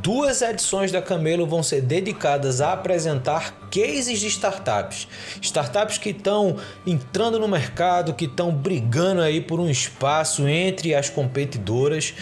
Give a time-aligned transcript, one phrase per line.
[0.00, 5.06] Duas edições da Camelo vão ser dedicadas a apresentar cases de startups.
[5.40, 6.56] Startups que estão
[6.86, 12.14] entrando no mercado, que estão brigando aí por um espaço entre as competidoras.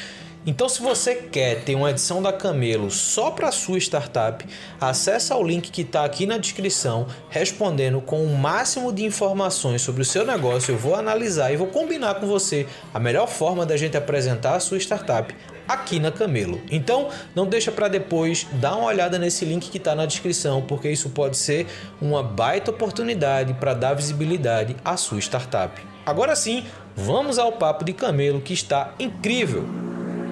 [0.44, 4.44] Então, se você quer ter uma edição da Camelo só para sua startup,
[4.80, 10.00] acessa o link que está aqui na descrição, respondendo com o máximo de informações sobre
[10.00, 10.72] o seu negócio.
[10.72, 14.60] Eu vou analisar e vou combinar com você a melhor forma da gente apresentar a
[14.60, 15.34] sua startup
[15.72, 16.60] aqui na Camelo.
[16.70, 20.90] Então, não deixa para depois, dá uma olhada nesse link que está na descrição, porque
[20.90, 21.66] isso pode ser
[22.00, 25.80] uma baita oportunidade para dar visibilidade à sua startup.
[26.04, 26.64] Agora sim,
[26.96, 29.62] vamos ao papo de Camelo que está incrível.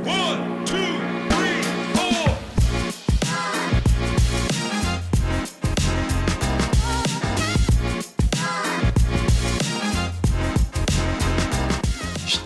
[0.06, 0.97] One, two.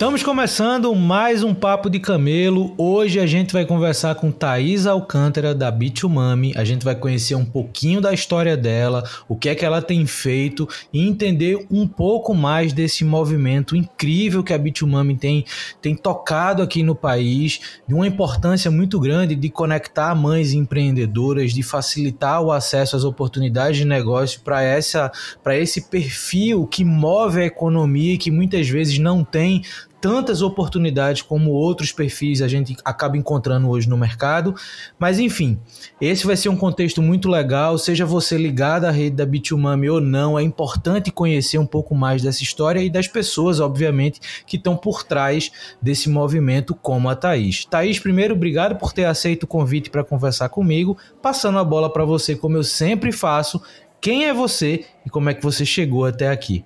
[0.02, 2.74] Estamos começando mais um Papo de Camelo.
[2.76, 6.52] Hoje a gente vai conversar com Thaís Alcântara da Bitumami.
[6.56, 10.04] A gente vai conhecer um pouquinho da história dela, o que é que ela tem
[10.04, 15.44] feito e entender um pouco mais desse movimento incrível que a Bitumami tem,
[15.80, 21.62] tem tocado aqui no país, de uma importância muito grande de conectar mães empreendedoras, de
[21.62, 25.12] facilitar o acesso às oportunidades de negócio para essa
[25.44, 29.62] para esse perfil que move a economia e que muitas vezes não tem
[30.02, 34.52] tantas oportunidades como outros perfis a gente acaba encontrando hoje no mercado.
[34.98, 35.60] Mas enfim,
[36.00, 37.78] esse vai ser um contexto muito legal.
[37.78, 42.20] Seja você ligado à rede da Bitumami ou não, é importante conhecer um pouco mais
[42.20, 47.64] dessa história e das pessoas, obviamente, que estão por trás desse movimento, como a Thaís.
[47.64, 50.98] Thaís, primeiro, obrigado por ter aceito o convite para conversar comigo.
[51.22, 53.62] Passando a bola para você, como eu sempre faço.
[54.00, 56.64] Quem é você e como é que você chegou até aqui?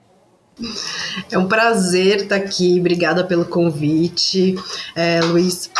[1.31, 2.79] É um prazer estar aqui.
[2.81, 4.55] Obrigada pelo convite,
[4.95, 5.71] é, Luiz.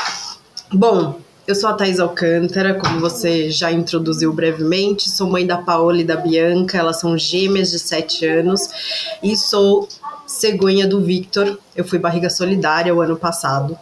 [0.73, 5.09] Bom, eu sou a Thais Alcântara, como você já introduziu brevemente.
[5.09, 8.69] Sou mãe da Paola e da Bianca, elas são gêmeas de 7 anos.
[9.23, 9.89] E sou
[10.27, 11.59] cegonha do Victor.
[11.75, 13.79] Eu fui barriga solidária o ano passado.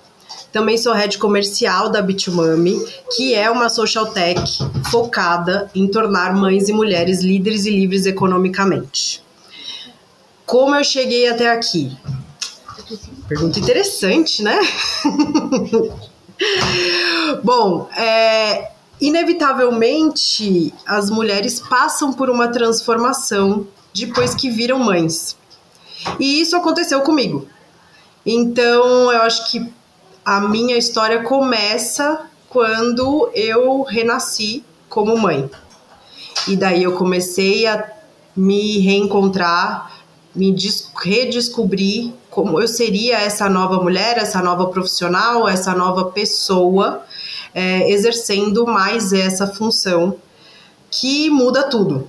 [0.52, 2.78] Também sou head comercial da Bitumami,
[3.16, 9.23] que é uma social tech focada em tornar mães e mulheres líderes e livres economicamente.
[10.46, 11.96] Como eu cheguei até aqui?
[13.28, 14.58] Pergunta interessante, né?
[17.42, 25.36] Bom, é, inevitavelmente as mulheres passam por uma transformação depois que viram mães.
[26.18, 27.48] E isso aconteceu comigo.
[28.26, 29.72] Então, eu acho que
[30.24, 35.50] a minha história começa quando eu renasci como mãe.
[36.46, 37.90] E daí eu comecei a
[38.36, 40.03] me reencontrar
[40.34, 40.54] me
[41.02, 47.04] redescobrir como eu seria essa nova mulher, essa nova profissional, essa nova pessoa,
[47.54, 50.16] é, exercendo mais essa função
[50.90, 52.08] que muda tudo.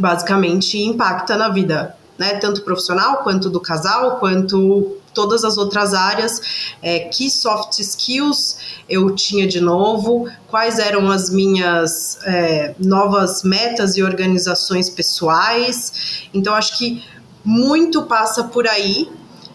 [0.00, 2.36] Basicamente, impacta na vida, né?
[2.36, 9.14] Tanto profissional, quanto do casal, quanto todas as outras áreas, é, que soft skills eu
[9.14, 16.26] tinha de novo, quais eram as minhas é, novas metas e organizações pessoais.
[16.34, 17.04] Então, acho que
[17.44, 19.08] muito passa por aí.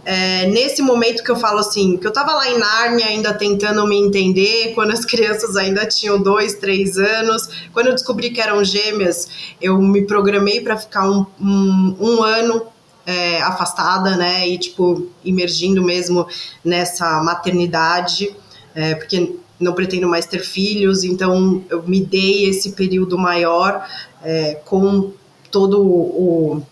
[0.05, 3.85] É, nesse momento que eu falo assim, que eu tava lá em Nárnia ainda tentando
[3.85, 8.63] me entender, quando as crianças ainda tinham dois, três anos, quando eu descobri que eram
[8.63, 9.27] gêmeas,
[9.61, 12.65] eu me programei para ficar um, um, um ano
[13.05, 16.27] é, afastada, né, e tipo, imergindo mesmo
[16.63, 18.33] nessa maternidade,
[18.73, 23.85] é, porque não pretendo mais ter filhos, então eu me dei esse período maior
[24.23, 25.11] é, com
[25.51, 26.63] todo o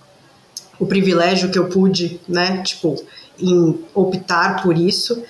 [0.79, 2.95] o privilégio que eu pude, né, tipo,
[3.39, 5.24] em optar por isso.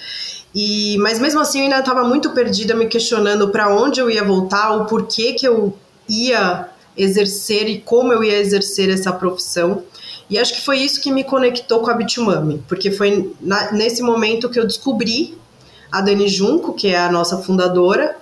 [0.54, 4.24] E, mas mesmo assim eu ainda estava muito perdida, me questionando para onde eu ia
[4.24, 5.78] voltar, o porquê que eu
[6.10, 9.84] ia exercer e como eu ia exercer essa profissão.
[10.30, 14.02] E acho que foi isso que me conectou com a Bitumami, porque foi na, nesse
[14.02, 15.38] momento que eu descobri
[15.92, 18.18] a Dani Junco, que é a nossa fundadora,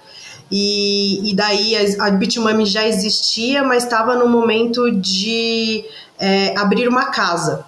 [0.52, 5.84] e, e daí a, a Bitumami já existia, mas estava no momento de
[6.20, 7.66] é, abrir uma casa.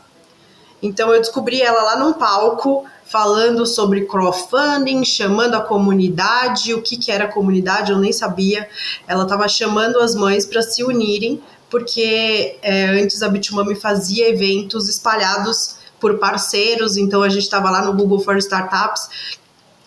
[0.82, 6.98] Então eu descobri ela lá num palco falando sobre crowdfunding, chamando a comunidade, o que,
[6.98, 8.68] que era comunidade, eu nem sabia.
[9.08, 14.90] Ela estava chamando as mães para se unirem, porque é, antes a Bitumami fazia eventos
[14.90, 19.10] espalhados por parceiros, então a gente estava lá no Google for Startups,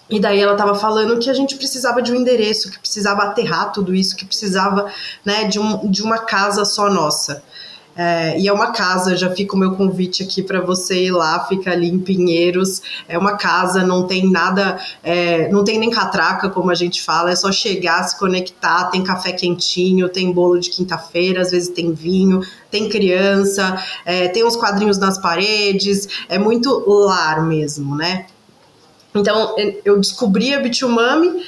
[0.09, 3.71] e daí ela estava falando que a gente precisava de um endereço, que precisava aterrar
[3.71, 4.93] tudo isso, que precisava
[5.25, 7.45] né, de, um, de uma casa só nossa.
[8.03, 11.45] É, e é uma casa, já fica o meu convite aqui para você ir lá,
[11.45, 12.81] fica ali em Pinheiros.
[13.07, 17.31] É uma casa, não tem nada, é, não tem nem catraca, como a gente fala,
[17.31, 18.87] é só chegar, se conectar.
[18.87, 23.77] Tem café quentinho, tem bolo de quinta-feira, às vezes tem vinho, tem criança,
[24.07, 28.25] é, tem uns quadrinhos nas paredes, é muito lar mesmo, né?
[29.15, 29.55] Então
[29.85, 31.45] eu descobri a Bitumami.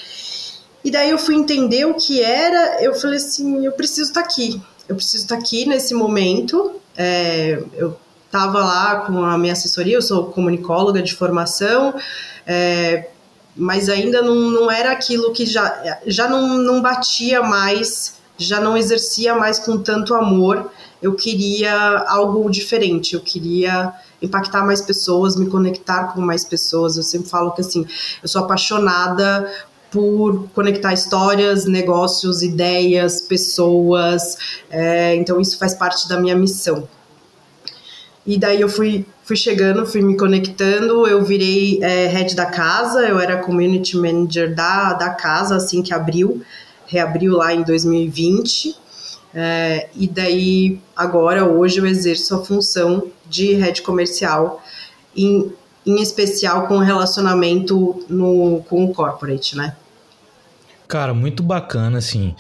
[0.84, 4.26] E daí eu fui entender o que era, eu falei assim, eu preciso estar tá
[4.26, 6.72] aqui eu preciso estar aqui nesse momento.
[6.96, 7.96] É, eu
[8.26, 11.94] estava lá com a minha assessoria, eu sou comunicóloga de formação,
[12.46, 13.10] é,
[13.54, 18.74] mas ainda não, não era aquilo que já, já não, não batia mais, já não
[18.76, 20.70] exercia mais com tanto amor.
[21.02, 21.74] Eu queria
[22.08, 23.92] algo diferente, eu queria
[24.22, 26.96] impactar mais pessoas, me conectar com mais pessoas.
[26.96, 27.86] Eu sempre falo que assim,
[28.22, 29.50] eu sou apaixonada
[29.92, 34.38] por conectar histórias, negócios, ideias, pessoas.
[34.70, 36.88] É, então isso faz parte da minha missão.
[38.26, 43.00] E daí eu fui, fui chegando, fui me conectando, eu virei é, head da casa,
[43.06, 46.40] eu era community manager da, da casa assim que abriu,
[46.86, 48.76] reabriu lá em 2020.
[49.34, 54.62] É, e daí agora, hoje, eu exerço a função de head comercial,
[55.14, 55.52] em,
[55.84, 59.76] em especial com relacionamento no, com o corporate, né?
[60.92, 62.34] Cara, muito bacana, assim.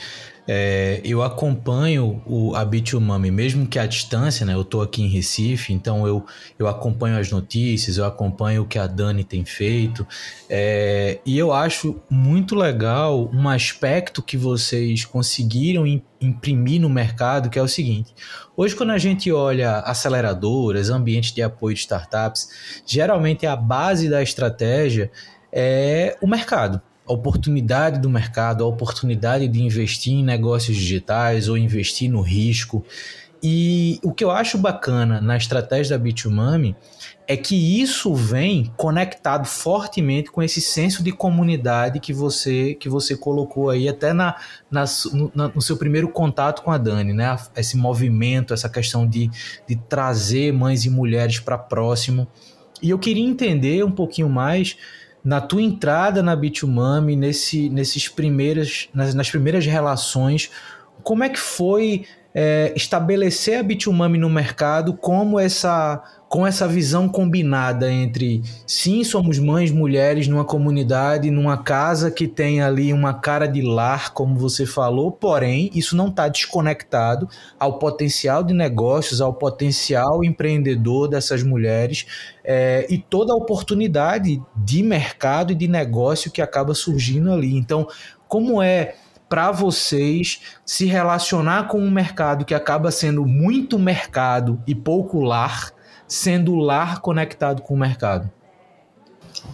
[0.46, 4.52] É, eu acompanho o, a Bitumami, mesmo que à distância, né?
[4.52, 6.26] Eu tô aqui em Recife, então eu,
[6.58, 10.06] eu acompanho as notícias, eu acompanho o que a Dani tem feito.
[10.50, 15.86] É, e eu acho muito legal um aspecto que vocês conseguiram
[16.20, 18.14] imprimir no mercado, que é o seguinte:
[18.54, 22.50] hoje, quando a gente olha aceleradoras, ambientes de apoio de startups,
[22.84, 25.10] geralmente a base da estratégia
[25.50, 31.56] é o mercado a oportunidade do mercado, a oportunidade de investir em negócios digitais ou
[31.56, 32.84] investir no risco.
[33.42, 36.76] E o que eu acho bacana na estratégia da Bitumami
[37.26, 43.16] é que isso vem conectado fortemente com esse senso de comunidade que você que você
[43.16, 44.36] colocou aí até na,
[44.70, 44.84] na,
[45.34, 47.36] no, seu primeiro contato com a Dani, né?
[47.56, 49.28] Esse movimento, essa questão de,
[49.66, 52.28] de trazer mães e mulheres para próximo.
[52.80, 54.76] E eu queria entender um pouquinho mais
[55.24, 60.50] na tua entrada na Bitumami, nesse, nesses primeiras, nas, nas primeiras relações,
[61.02, 66.02] como é que foi é, estabelecer a Bitumami no mercado como essa
[66.32, 72.62] com essa visão combinada entre sim, somos mães, mulheres numa comunidade, numa casa que tem
[72.62, 77.28] ali uma cara de lar, como você falou, porém, isso não está desconectado
[77.60, 82.06] ao potencial de negócios, ao potencial empreendedor dessas mulheres
[82.42, 87.54] é, e toda a oportunidade de mercado e de negócio que acaba surgindo ali.
[87.54, 87.86] Então,
[88.26, 88.94] como é
[89.32, 95.72] para vocês se relacionar com um mercado que acaba sendo muito mercado e pouco lar?
[96.06, 98.30] sendo lar conectado com o mercado?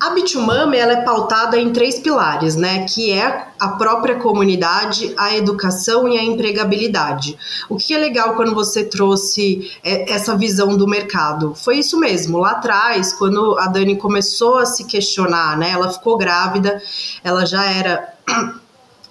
[0.01, 2.85] A Bitumami ela é pautada em três pilares, né?
[2.85, 7.39] Que é a própria comunidade, a educação e a empregabilidade.
[7.69, 11.55] O que é legal quando você trouxe é, essa visão do mercado?
[11.55, 12.39] Foi isso mesmo.
[12.39, 15.71] Lá atrás, quando a Dani começou a se questionar, né?
[15.71, 16.83] Ela ficou grávida,
[17.23, 18.13] ela já era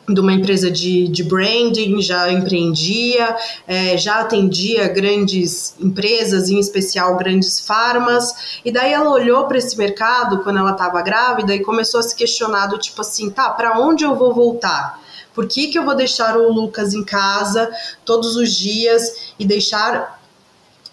[0.07, 3.35] de uma empresa de, de branding, já empreendia,
[3.67, 9.77] é, já atendia grandes empresas, em especial grandes farmas, e daí ela olhou para esse
[9.77, 13.79] mercado quando ela estava grávida e começou a se questionar do tipo assim, tá, para
[13.79, 15.01] onde eu vou voltar?
[15.33, 17.69] Por que, que eu vou deixar o Lucas em casa
[18.03, 20.17] todos os dias e deixar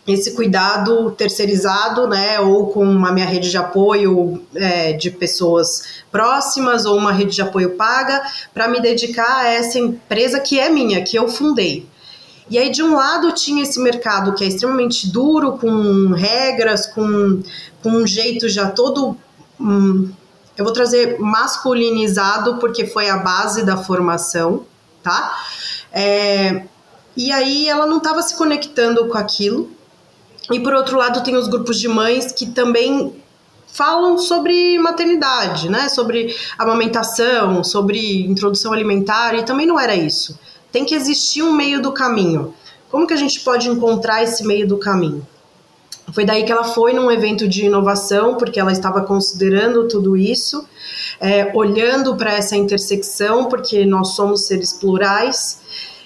[0.07, 6.87] esse cuidado terceirizado, né, ou com uma minha rede de apoio é, de pessoas próximas
[6.87, 8.23] ou uma rede de apoio paga,
[8.55, 11.89] para me dedicar a essa empresa que é minha, que eu fundei.
[12.49, 17.43] E aí, de um lado, tinha esse mercado que é extremamente duro, com regras, com,
[17.83, 19.17] com um jeito já todo.
[19.61, 20.13] Hum,
[20.57, 24.65] eu vou trazer masculinizado, porque foi a base da formação,
[25.03, 25.37] tá?
[25.93, 26.63] É,
[27.17, 29.69] e aí ela não estava se conectando com aquilo,
[30.49, 33.24] e por outro lado, tem os grupos de mães que também
[33.75, 35.89] falam sobre maternidade, né?
[35.89, 40.39] Sobre amamentação, sobre introdução alimentar, e também não era isso.
[40.71, 42.55] Tem que existir um meio do caminho.
[42.89, 45.27] Como que a gente pode encontrar esse meio do caminho?
[46.13, 50.65] Foi daí que ela foi num evento de inovação, porque ela estava considerando tudo isso,
[51.19, 55.61] é, olhando para essa intersecção, porque nós somos seres plurais.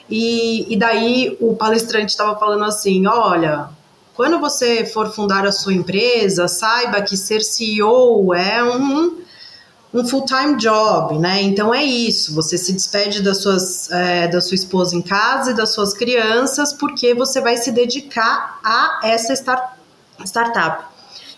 [0.08, 3.68] E, e daí o palestrante estava falando assim: olha,
[4.18, 9.16] quando você for fundar a sua empresa, saiba que ser CEO é um,
[9.94, 11.40] um full-time job, né?
[11.42, 12.34] Então é isso.
[12.34, 16.72] Você se despede das suas, é, da sua esposa em casa e das suas crianças,
[16.72, 19.74] porque você vai se dedicar a essa start,
[20.24, 20.86] startup.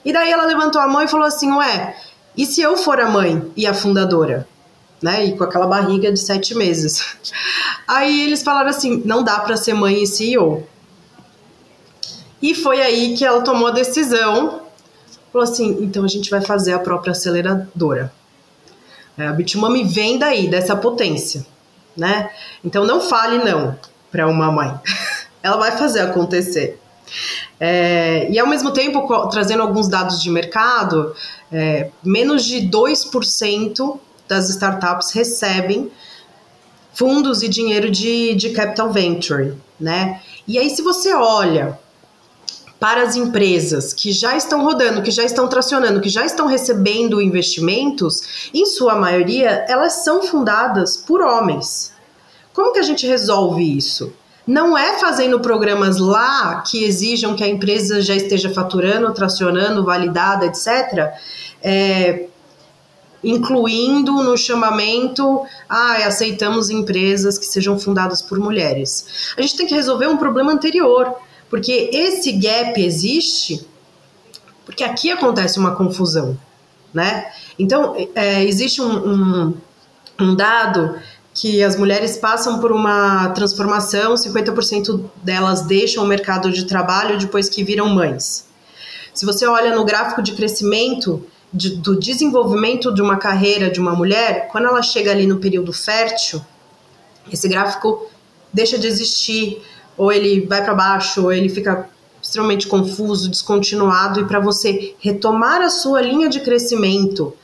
[0.02, 1.94] E daí ela levantou a mão e falou assim: Ué,
[2.34, 4.48] e se eu for a mãe e a fundadora?
[5.02, 7.04] Né, e com aquela barriga de sete meses.
[7.86, 10.66] Aí eles falaram assim: não dá para ser mãe e CEO.
[12.42, 14.62] E foi aí que ela tomou a decisão.
[15.32, 18.12] Falou assim: então a gente vai fazer a própria aceleradora.
[19.18, 21.44] É, a Bitmami vem daí, dessa potência,
[21.96, 22.30] né?
[22.64, 23.78] Então não fale não
[24.10, 24.78] para uma mãe.
[25.42, 26.80] ela vai fazer acontecer.
[27.58, 31.14] É, e ao mesmo tempo, trazendo alguns dados de mercado,
[31.52, 35.90] é, menos de 2% das startups recebem
[36.94, 40.20] fundos e dinheiro de, de capital venture, né?
[40.46, 41.78] E aí, se você olha
[42.80, 47.20] para as empresas que já estão rodando, que já estão tracionando, que já estão recebendo
[47.20, 51.92] investimentos, em sua maioria, elas são fundadas por homens.
[52.54, 54.12] Como que a gente resolve isso?
[54.46, 60.46] Não é fazendo programas lá que exijam que a empresa já esteja faturando, tracionando, validada,
[60.46, 61.12] etc.
[61.62, 62.24] É,
[63.22, 69.34] incluindo no chamamento, ah, aceitamos empresas que sejam fundadas por mulheres.
[69.36, 71.14] A gente tem que resolver um problema anterior,
[71.50, 73.68] porque esse gap existe
[74.70, 76.38] porque aqui acontece uma confusão,
[76.94, 77.32] né?
[77.58, 79.54] Então, é, existe um, um,
[80.20, 80.96] um dado
[81.34, 87.48] que as mulheres passam por uma transformação, 50% delas deixam o mercado de trabalho depois
[87.48, 88.48] que viram mães.
[89.12, 93.92] Se você olha no gráfico de crescimento de, do desenvolvimento de uma carreira de uma
[93.92, 96.40] mulher, quando ela chega ali no período fértil,
[97.32, 98.08] esse gráfico
[98.52, 99.60] deixa de existir,
[100.00, 101.86] ou ele vai para baixo, ou ele fica
[102.22, 107.34] extremamente confuso, descontinuado, e para você retomar a sua linha de crescimento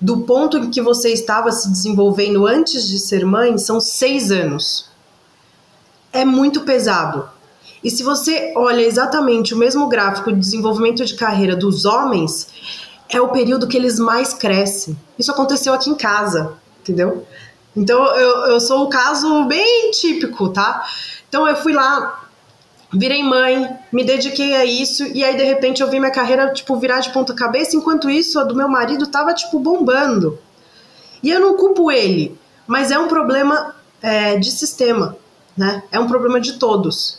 [0.00, 4.90] do ponto em que você estava se desenvolvendo antes de ser mãe são seis anos.
[6.12, 7.28] É muito pesado.
[7.82, 12.48] E se você olha exatamente o mesmo gráfico de desenvolvimento de carreira dos homens,
[13.08, 14.98] é o período que eles mais crescem.
[15.16, 17.24] Isso aconteceu aqui em casa, entendeu?
[17.76, 20.84] Então eu, eu sou o caso bem típico, tá?
[21.34, 22.28] Então eu fui lá,
[22.92, 26.76] virei mãe, me dediquei a isso e aí de repente eu vi minha carreira tipo
[26.76, 30.38] virar de ponta cabeça, enquanto isso a do meu marido tava tipo bombando.
[31.24, 32.38] E eu não culpo ele,
[32.68, 35.16] mas é um problema é, de sistema,
[35.56, 35.82] né?
[35.90, 37.18] É um problema de todos.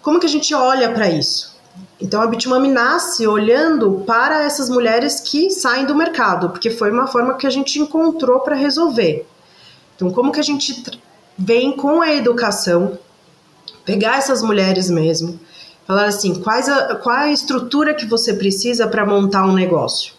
[0.00, 1.58] Como que a gente olha para isso?
[2.00, 7.08] Então a Bitmami nasce olhando para essas mulheres que saem do mercado, porque foi uma
[7.08, 9.26] forma que a gente encontrou para resolver.
[9.96, 10.80] Então como que a gente
[11.38, 12.98] vem com a educação
[13.84, 15.38] pegar essas mulheres mesmo,
[15.86, 20.12] falar assim, quais a, qual a estrutura que você precisa para montar um negócio.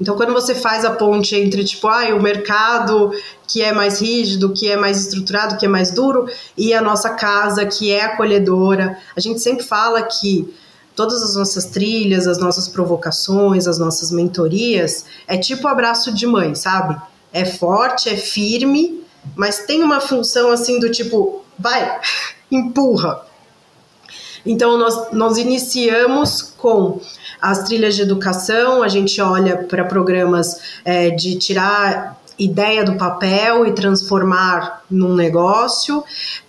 [0.00, 3.12] Então, quando você faz a ponte entre, tipo, ah, o mercado
[3.46, 6.26] que é mais rígido, que é mais estruturado, que é mais duro,
[6.56, 10.52] e a nossa casa que é acolhedora, a gente sempre fala que
[10.96, 16.54] todas as nossas trilhas, as nossas provocações, as nossas mentorias, é tipo abraço de mãe,
[16.54, 17.00] sabe?
[17.32, 18.99] É forte, é firme,
[19.36, 22.00] mas tem uma função assim do tipo, vai,
[22.50, 23.26] empurra.
[24.44, 27.00] Então, nós, nós iniciamos com
[27.40, 33.66] as trilhas de educação, a gente olha para programas é, de tirar ideia do papel
[33.66, 36.02] e transformar num negócio.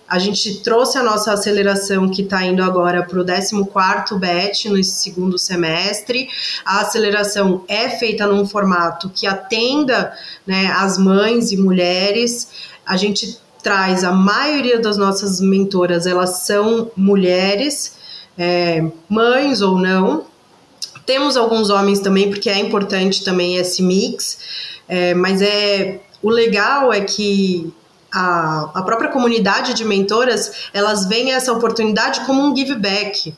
[0.08, 4.82] A gente trouxe a nossa aceleração que está indo agora para o 14 BET no
[4.82, 6.28] segundo semestre.
[6.64, 10.12] A aceleração é feita num formato que atenda
[10.46, 12.48] né, as mães e mulheres.
[12.86, 17.96] A gente traz a maioria das nossas mentoras, elas são mulheres,
[18.36, 20.31] é, mães ou não.
[21.04, 24.38] Temos alguns homens também, porque é importante também esse mix,
[24.88, 27.72] é, mas é o legal é que
[28.12, 33.34] a, a própria comunidade de mentoras, elas veem essa oportunidade como um give back.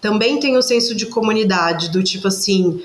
[0.00, 2.82] Também tem o senso de comunidade, do tipo assim,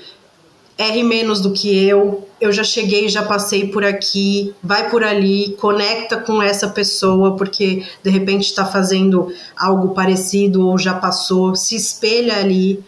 [0.78, 5.56] erre menos do que eu, eu já cheguei, já passei por aqui, vai por ali,
[5.58, 11.76] conecta com essa pessoa, porque de repente está fazendo algo parecido ou já passou, se
[11.76, 12.84] espelha ali.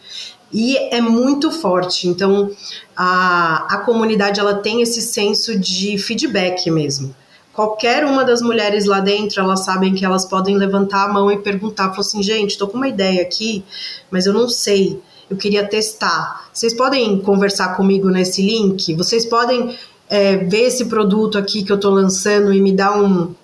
[0.52, 2.08] E é muito forte.
[2.08, 2.50] Então,
[2.96, 7.14] a, a comunidade ela tem esse senso de feedback mesmo.
[7.52, 11.38] qualquer uma das mulheres lá dentro, elas sabem que elas podem levantar a mão e
[11.38, 13.64] perguntar, falar assim, gente, tô com uma ideia aqui,
[14.10, 16.48] mas eu não sei, eu queria testar.
[16.52, 18.94] Vocês podem conversar comigo nesse link?
[18.94, 19.76] Vocês podem
[20.08, 23.34] é, ver esse produto aqui que eu tô lançando e me dar um,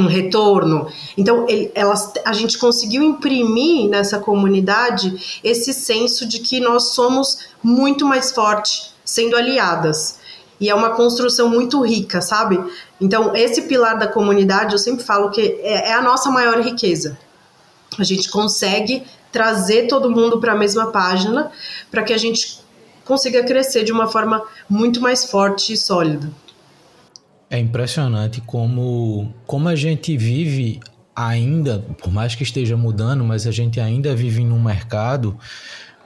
[0.00, 0.88] um retorno.
[1.16, 7.48] Então, ele, elas, a gente conseguiu imprimir nessa comunidade esse senso de que nós somos
[7.62, 10.18] muito mais fortes sendo aliadas.
[10.60, 12.62] E é uma construção muito rica, sabe?
[13.00, 17.18] Então, esse pilar da comunidade, eu sempre falo que é, é a nossa maior riqueza.
[17.98, 19.02] A gente consegue
[19.32, 21.50] trazer todo mundo para a mesma página
[21.90, 22.60] para que a gente
[23.04, 26.30] consiga crescer de uma forma muito mais forte e sólida.
[27.50, 30.78] É impressionante como, como a gente vive
[31.14, 35.36] ainda, por mais que esteja mudando, mas a gente ainda vive num mercado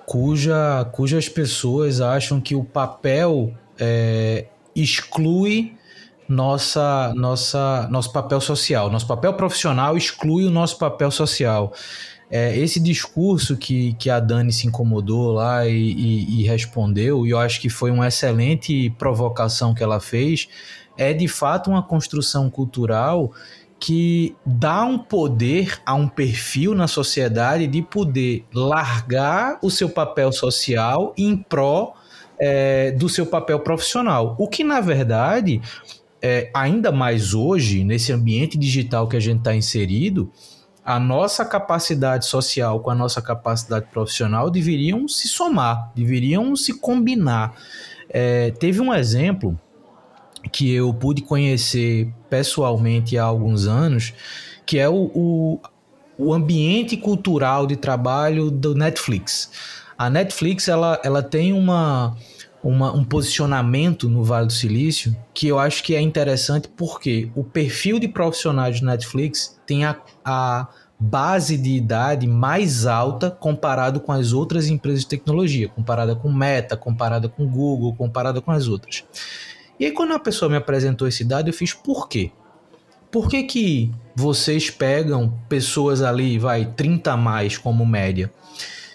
[0.07, 5.77] cuja, cujas pessoas acham que o papel é, exclui
[6.27, 8.91] nossa, nossa, nosso papel social.
[8.91, 11.75] Nosso papel profissional exclui o nosso papel social.
[12.31, 17.31] É, esse discurso que, que a Dani se incomodou lá e, e, e respondeu, e
[17.31, 20.49] eu acho que foi uma excelente provocação que ela fez,
[20.97, 23.33] é de fato uma construção cultural
[23.79, 30.33] que dá um poder a um perfil na sociedade de poder largar o seu papel
[30.33, 31.95] social em pró
[32.39, 34.37] é, do seu papel profissional.
[34.39, 35.61] O que, na verdade,
[36.23, 40.33] é, ainda mais hoje, nesse ambiente digital que a gente está inserido,
[40.85, 47.55] a nossa capacidade social com a nossa capacidade profissional deveriam se somar, deveriam se combinar.
[48.09, 49.59] É, teve um exemplo
[50.53, 54.13] que eu pude conhecer pessoalmente há alguns anos,
[54.67, 55.61] que é o, o,
[56.19, 59.51] o ambiente cultural de trabalho do Netflix.
[59.97, 62.17] A Netflix ela, ela tem uma,
[62.63, 67.45] uma, um posicionamento no Vale do Silício que eu acho que é interessante porque o
[67.45, 74.13] perfil de profissionais do Netflix tem a, a base de idade mais alta comparado com
[74.13, 79.05] as outras empresas de tecnologia, comparada com Meta, comparada com Google, comparada com as outras.
[79.79, 82.31] E aí quando a pessoa me apresentou esse dado, eu fiz por quê?
[83.11, 88.31] Por que, que vocês pegam pessoas ali, vai, 30 a mais como média?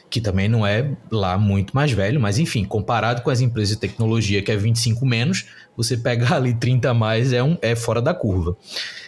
[0.10, 3.80] que também não é lá muito mais velho, mas enfim, comparado com as empresas de
[3.80, 5.46] tecnologia que é 25 menos,
[5.78, 8.58] você pegar ali 30 a mais é, um, é fora da curva.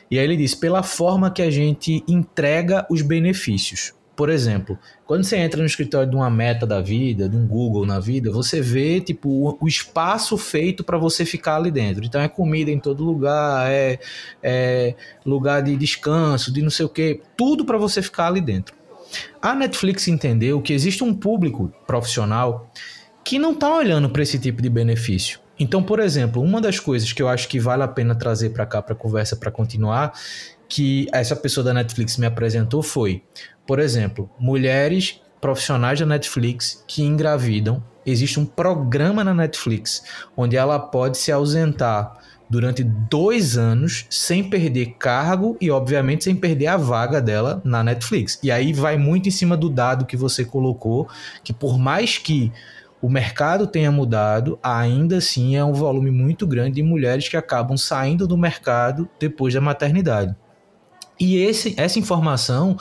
[0.10, 3.94] E aí ele diz, pela forma que a gente entrega os benefícios.
[4.22, 7.88] Por exemplo, quando você entra no escritório de uma meta da vida, de um Google
[7.88, 12.06] na vida, você vê tipo o, espaço feito para você ficar ali dentro.
[12.06, 13.98] Então é comida em todo lugar, é,
[14.44, 14.94] é
[15.26, 18.76] lugar de descanso, de não sei o que, tudo para você ficar ali dentro.
[19.42, 22.72] A Netflix entendeu que existe um público profissional
[23.24, 25.40] que não está olhando para esse tipo de benefício.
[25.60, 28.68] Então, por exemplo, uma das coisas que eu acho que vale a pena trazer para
[28.68, 30.14] cá para conversa para continuar,
[30.72, 33.22] que essa pessoa da Netflix me apresentou foi,
[33.68, 37.84] por exemplo, mulheres profissionais da Netflix que engravidam.
[38.06, 40.02] Existe um programa na Netflix
[40.36, 42.18] onde ela pode se ausentar
[42.50, 48.40] durante dois anos sem perder cargo e, obviamente, sem perder a vaga dela na Netflix.
[48.42, 51.10] E aí vai muito em cima do dado que você colocou,
[51.44, 52.50] que por mais que
[53.02, 57.76] o mercado tenha mudado, ainda assim é um volume muito grande de mulheres que acabam
[57.76, 60.34] saindo do mercado depois da maternidade.
[61.22, 62.76] E esse, essa informação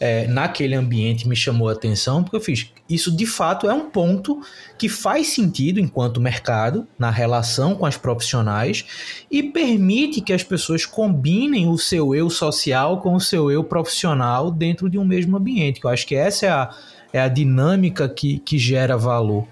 [0.00, 3.88] é, naquele ambiente me chamou a atenção, porque eu fiz isso de fato é um
[3.88, 4.40] ponto
[4.76, 8.84] que faz sentido enquanto mercado, na relação com as profissionais,
[9.30, 14.50] e permite que as pessoas combinem o seu eu social com o seu eu profissional
[14.50, 15.80] dentro de um mesmo ambiente.
[15.82, 16.70] Eu acho que essa é a,
[17.12, 19.46] é a dinâmica que, que gera valor.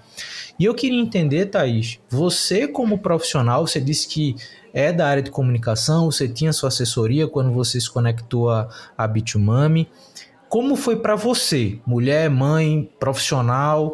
[0.59, 4.35] E eu queria entender, Thaís, você como profissional, você disse que
[4.73, 9.07] é da área de comunicação, você tinha sua assessoria quando você se conectou a, a
[9.07, 9.87] Bitumami.
[10.49, 13.93] Como foi para você, mulher, mãe, profissional,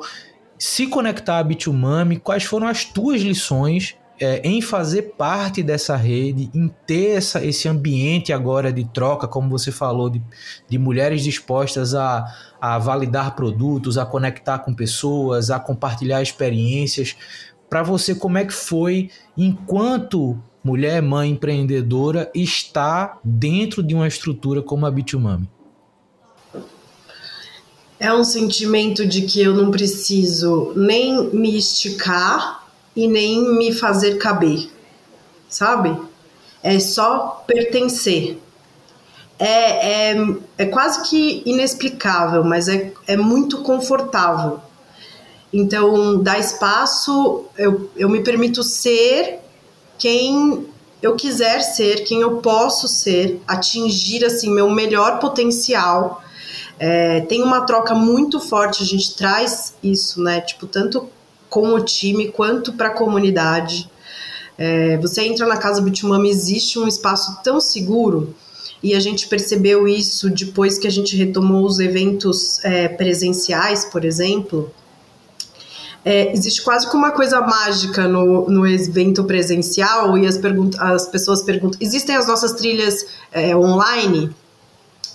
[0.58, 2.18] se conectar a Bitumami?
[2.18, 7.68] Quais foram as tuas lições é, em fazer parte dessa rede, em ter essa, esse
[7.68, 10.22] ambiente agora de troca, como você falou, de,
[10.68, 12.26] de mulheres dispostas a,
[12.60, 17.15] a validar produtos, a conectar com pessoas, a compartilhar experiências.
[17.70, 24.62] Para você, como é que foi, enquanto mulher, mãe, empreendedora, estar dentro de uma estrutura
[24.62, 25.48] como a Bitumami?
[28.00, 34.17] É um sentimento de que eu não preciso nem me esticar e nem me fazer
[34.17, 34.69] caber,
[35.50, 35.98] sabe?
[36.63, 38.38] É só pertencer.
[39.38, 44.60] É, é, é quase que inexplicável, mas é, é muito confortável.
[45.52, 49.39] Então, dá espaço, eu, eu me permito ser
[50.00, 50.66] quem
[51.02, 56.22] eu quiser ser, quem eu posso ser, atingir assim meu melhor potencial,
[56.80, 58.82] é, tem uma troca muito forte.
[58.82, 60.42] A gente traz isso, né?
[60.42, 61.10] Tipo tanto
[61.50, 63.90] com o time quanto para a comunidade.
[64.58, 68.36] É, você entra na casa Bitmami, existe um espaço tão seguro
[68.84, 74.06] e a gente percebeu isso depois que a gente retomou os eventos é, presenciais, por
[74.06, 74.72] exemplo.
[76.06, 80.40] É, existe quase como uma coisa mágica no, no evento presencial e as,
[80.80, 84.34] as pessoas perguntam: existem as nossas trilhas é, online?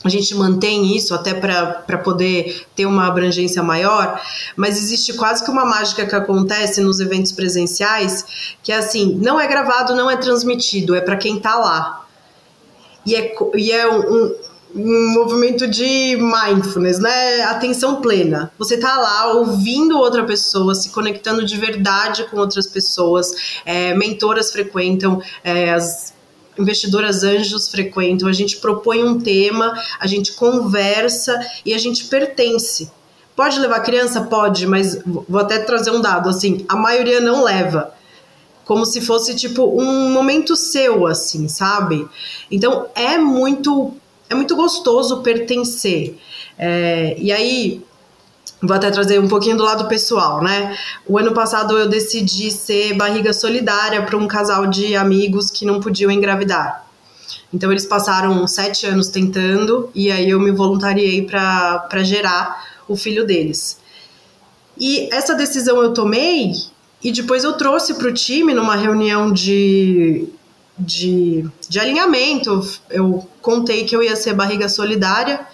[0.04, 4.20] a gente mantém isso até para poder ter uma abrangência maior,
[4.54, 9.40] mas existe quase que uma mágica que acontece nos eventos presenciais, que é assim, não
[9.40, 12.04] é gravado, não é transmitido, é para quem está lá.
[13.06, 14.34] E é, e é um
[14.74, 17.42] movimento de mindfulness, né?
[17.42, 18.50] Atenção plena.
[18.58, 23.60] Você tá lá ouvindo outra pessoa, se conectando de verdade com outras pessoas.
[23.64, 26.12] É, mentoras frequentam, é, as
[26.58, 28.28] investidoras anjos frequentam.
[28.28, 32.90] A gente propõe um tema, a gente conversa e a gente pertence.
[33.36, 34.22] Pode levar criança?
[34.22, 37.92] Pode, mas vou até trazer um dado assim: a maioria não leva.
[38.64, 42.08] Como se fosse tipo um momento seu, assim, sabe?
[42.50, 43.94] Então é muito
[44.28, 46.18] é muito gostoso pertencer.
[46.58, 47.82] É, e aí,
[48.66, 50.74] Vou até trazer um pouquinho do lado pessoal, né?
[51.06, 55.80] O ano passado eu decidi ser barriga solidária para um casal de amigos que não
[55.80, 56.86] podiam engravidar.
[57.52, 63.26] Então eles passaram sete anos tentando e aí eu me voluntariei para gerar o filho
[63.26, 63.78] deles.
[64.78, 66.52] E essa decisão eu tomei
[67.02, 70.26] e depois eu trouxe para o time numa reunião de,
[70.78, 72.60] de, de alinhamento.
[72.90, 75.46] Eu contei que eu ia ser barriga solidária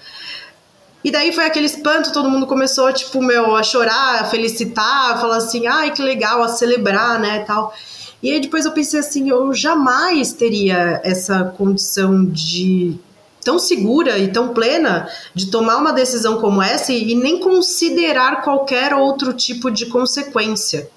[1.03, 5.19] e daí foi aquele espanto, todo mundo começou, tipo, meu, a chorar, a felicitar, a
[5.19, 7.75] falar assim, ai, que legal, a celebrar, né, tal.
[8.23, 12.99] E aí depois eu pensei assim, eu jamais teria essa condição de
[13.43, 18.43] tão segura e tão plena de tomar uma decisão como essa e, e nem considerar
[18.43, 20.91] qualquer outro tipo de consequência.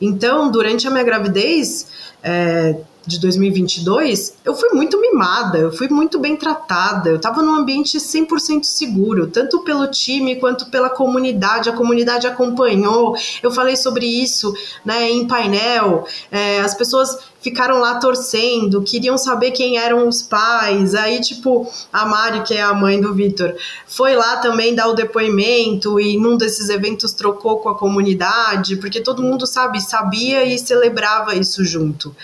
[0.00, 1.88] Então, durante a minha gravidez,
[2.22, 7.54] é, de 2022, eu fui muito mimada, eu fui muito bem tratada, eu estava num
[7.54, 14.06] ambiente 100% seguro, tanto pelo time quanto pela comunidade, a comunidade acompanhou, eu falei sobre
[14.06, 20.22] isso né, em painel, é, as pessoas ficaram lá torcendo, queriam saber quem eram os
[20.22, 20.94] pais.
[20.94, 23.54] Aí, tipo, a Mari, que é a mãe do Vitor,
[23.86, 28.98] foi lá também dar o depoimento e num desses eventos trocou com a comunidade, porque
[28.98, 32.16] todo mundo, sabe, sabia e celebrava isso junto.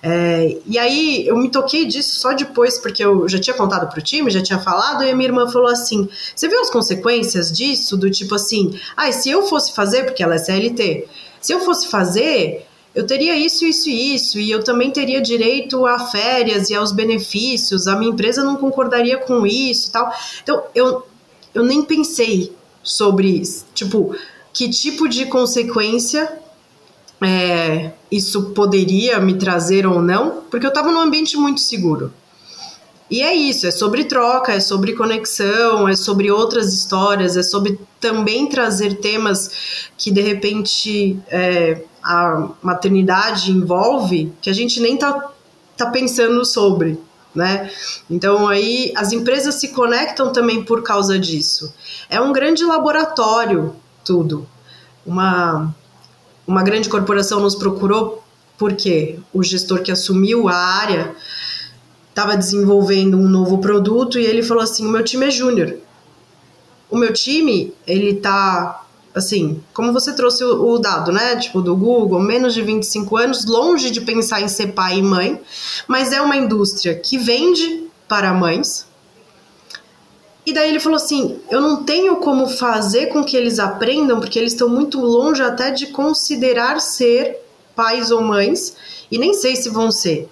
[0.00, 4.00] É, e aí eu me toquei disso só depois, porque eu já tinha contado pro
[4.00, 7.96] time, já tinha falado, e a minha irmã falou assim: você viu as consequências disso?
[7.96, 11.08] Do tipo assim, ah, se eu fosse fazer, porque ela é CLT,
[11.40, 15.86] se eu fosse fazer, eu teria isso, isso e isso, e eu também teria direito
[15.86, 20.12] a férias e aos benefícios, a minha empresa não concordaria com isso tal.
[20.42, 21.06] Então, eu,
[21.54, 23.42] eu nem pensei sobre,
[23.74, 24.16] tipo,
[24.52, 26.40] que tipo de consequência
[27.20, 32.12] é, isso poderia me trazer ou não, porque eu estava num ambiente muito seguro.
[33.10, 37.80] E é isso, é sobre troca, é sobre conexão, é sobre outras histórias, é sobre
[37.98, 45.30] também trazer temas que de repente é, a maternidade envolve que a gente nem tá,
[45.76, 46.98] tá pensando sobre.
[47.34, 47.70] Né?
[48.08, 51.72] Então aí as empresas se conectam também por causa disso.
[52.08, 54.48] É um grande laboratório tudo.
[55.04, 55.74] Uma
[56.46, 58.24] uma grande corporação nos procurou
[58.56, 61.14] porque o gestor que assumiu a área
[62.08, 65.76] estava desenvolvendo um novo produto e ele falou assim: "O meu time é júnior.
[66.90, 71.76] O meu time, ele tá assim, como você trouxe o, o, dado, né, tipo do
[71.76, 75.40] Google, menos de 25 anos, longe de pensar em ser pai e mãe,
[75.86, 78.86] mas é uma indústria que vende para mães.
[80.46, 84.38] E daí ele falou assim: eu não tenho como fazer com que eles aprendam, porque
[84.38, 87.36] eles estão muito longe até de considerar ser
[87.76, 88.74] pais ou mães,
[89.10, 90.28] e nem sei se vão ser.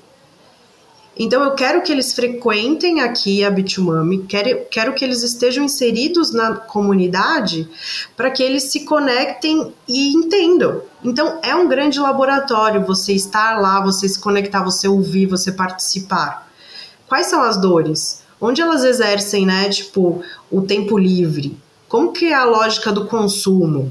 [1.18, 6.30] Então eu quero que eles frequentem aqui a Bitumami, quero, quero que eles estejam inseridos
[6.30, 7.66] na comunidade
[8.14, 10.82] para que eles se conectem e entendam.
[11.02, 16.50] Então é um grande laboratório você estar lá, você se conectar, você ouvir, você participar.
[17.08, 18.22] Quais são as dores?
[18.38, 21.58] Onde elas exercem, né, tipo, o tempo livre?
[21.88, 23.90] Como que é a lógica do consumo?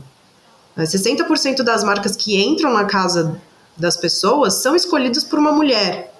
[0.77, 3.41] 60% das marcas que entram na casa
[3.75, 6.14] das pessoas são escolhidas por uma mulher.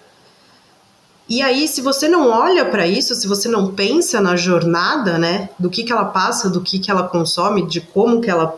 [1.27, 5.49] E aí, se você não olha para isso, se você não pensa na jornada, né,
[5.57, 8.55] do que, que ela passa, do que, que ela consome, de como que ela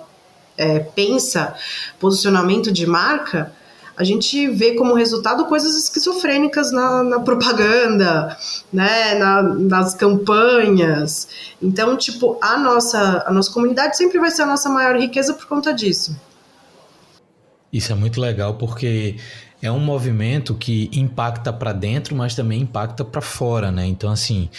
[0.58, 1.56] é, pensa
[1.97, 3.53] posicionamento de marca,
[3.95, 8.38] a gente vê como resultado coisas esquizofrênicas na, na propaganda,
[8.71, 11.27] né, na, nas campanhas.
[11.60, 15.47] Então, tipo, a nossa, a nossa comunidade sempre vai ser a nossa maior riqueza por
[15.47, 16.15] conta disso.
[17.73, 19.17] Isso é muito legal porque
[19.62, 23.86] é um movimento que impacta para dentro, mas também impacta para fora, né?
[23.86, 24.50] Então, assim,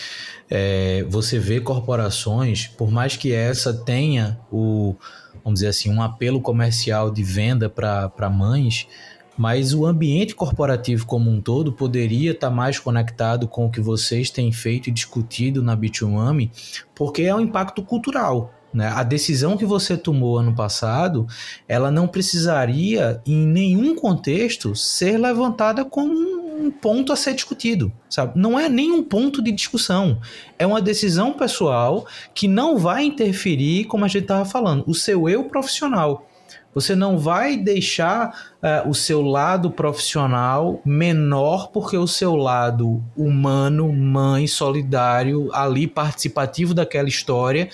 [0.50, 4.96] é, você vê corporações, por mais que essa tenha o,
[5.44, 8.88] vamos dizer assim, um apelo comercial de venda para mães,
[9.36, 13.80] mas o ambiente corporativo como um todo poderia estar tá mais conectado com o que
[13.80, 16.50] vocês têm feito e discutido na Bitumami,
[16.92, 18.52] porque é um impacto cultural.
[18.72, 18.88] Né?
[18.88, 21.26] A decisão que você tomou ano passado,
[21.66, 26.12] ela não precisaria, em nenhum contexto, ser levantada como
[26.58, 28.38] um ponto a ser discutido, sabe?
[28.38, 30.20] Não é nenhum ponto de discussão.
[30.58, 35.28] É uma decisão pessoal que não vai interferir, como a gente estava falando, o seu
[35.28, 36.26] eu profissional.
[36.74, 38.28] Você não vai deixar
[38.62, 46.74] uh, o seu lado profissional menor porque o seu lado humano, mãe, solidário, ali participativo
[46.74, 47.68] daquela história,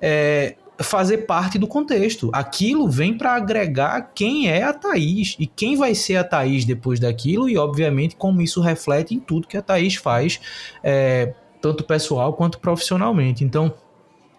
[0.00, 2.30] é, fazer parte do contexto.
[2.32, 6.98] Aquilo vem para agregar quem é a Thaís e quem vai ser a Thaís depois
[6.98, 10.40] daquilo e, obviamente, como isso reflete em tudo que a Thaís faz,
[10.82, 13.44] é, tanto pessoal quanto profissionalmente.
[13.44, 13.72] Então,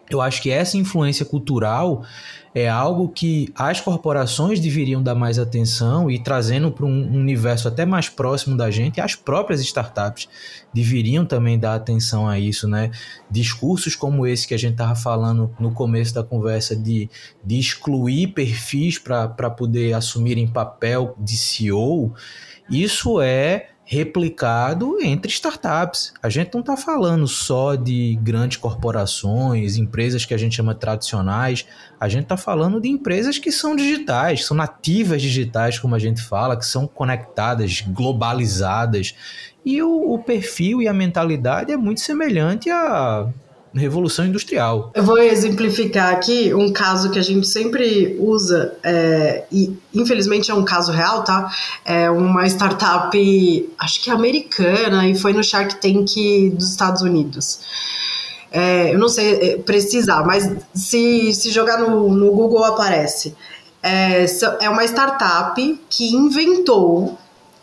[0.10, 2.04] eu acho que essa influência cultural
[2.54, 7.86] é algo que as corporações deveriam dar mais atenção e trazendo para um universo até
[7.86, 10.30] mais próximo da gente, as próprias startups
[10.74, 12.91] deveriam também dar atenção a isso, né?
[13.30, 17.10] Discursos como esse que a gente estava falando no começo da conversa de,
[17.44, 22.13] de excluir perfis para poder assumir em papel de CEO,
[22.70, 26.12] isso é replicado entre startups.
[26.21, 31.65] A gente não está falando só de grandes corporações, empresas que a gente chama tradicionais.
[32.00, 36.21] A gente está falando de empresas que são digitais, são nativas digitais, como a gente
[36.21, 39.15] fala, que são conectadas, globalizadas.
[39.63, 43.30] E o, o perfil e a mentalidade é muito semelhante a
[43.76, 44.92] Revolução Industrial.
[44.94, 50.54] Eu vou exemplificar aqui um caso que a gente sempre usa, é, e infelizmente é
[50.54, 51.52] um caso real, tá?
[51.84, 56.16] É uma startup, acho que americana, e foi no Shark Tank
[56.54, 57.60] dos Estados Unidos.
[58.52, 63.36] É, eu não sei é, precisar, mas se, se jogar no, no Google aparece.
[63.84, 64.26] É,
[64.62, 67.18] é uma startup que inventou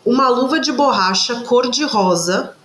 [0.05, 2.55] uma luva de borracha cor-de-rosa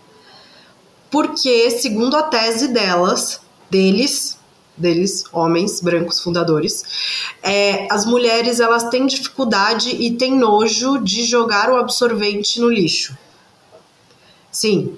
[1.10, 3.40] porque, segundo a tese delas,
[3.70, 4.38] deles,
[4.76, 6.84] deles, homens brancos fundadores,
[7.42, 13.16] é, as mulheres elas têm dificuldade e têm nojo de jogar o absorvente no lixo.
[14.50, 14.96] Sim.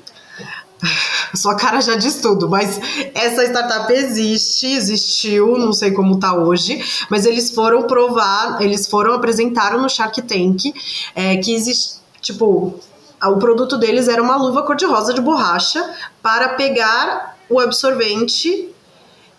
[1.35, 2.81] Sua cara já diz tudo, mas
[3.15, 9.15] essa startup existe, existiu, não sei como tá hoje, mas eles foram provar, eles foram
[9.15, 10.73] apresentaram no Shark Tank
[11.15, 12.81] é, que existe, tipo,
[13.29, 18.69] o produto deles era uma luva cor-de-rosa de borracha para pegar o absorvente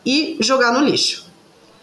[0.05, 1.31] e jogar no lixo.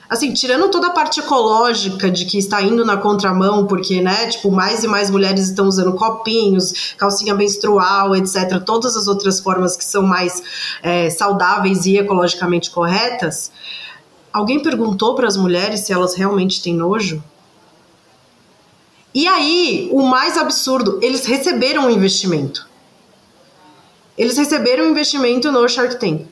[0.09, 4.51] Assim, tirando toda a parte ecológica de que está indo na contramão, porque, né, tipo,
[4.51, 9.85] mais e mais mulheres estão usando copinhos, calcinha menstrual, etc., todas as outras formas que
[9.85, 10.43] são mais
[10.83, 13.53] é, saudáveis e ecologicamente corretas,
[14.33, 17.23] alguém perguntou para as mulheres se elas realmente têm nojo?
[19.15, 22.69] E aí, o mais absurdo, eles receberam um investimento.
[24.17, 26.27] Eles receberam um investimento no Shark Tank.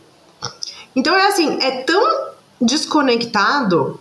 [0.95, 2.27] Então é assim, é tão
[2.61, 4.01] desconectado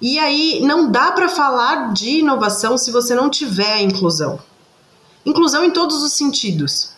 [0.00, 4.38] e aí não dá para falar de inovação se você não tiver a inclusão.
[5.26, 6.92] Inclusão em todos os sentidos,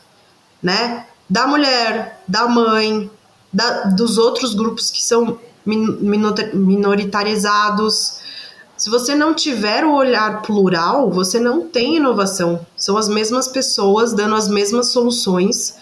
[0.63, 1.07] né?
[1.29, 3.11] Da mulher, da mãe,
[3.53, 8.21] da, dos outros grupos que são minoritarizados,
[8.81, 12.67] se você não tiver o olhar plural, você não tem inovação.
[12.75, 15.77] São as mesmas pessoas dando as mesmas soluções